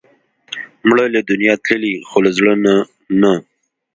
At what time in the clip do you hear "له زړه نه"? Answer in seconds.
2.25-2.75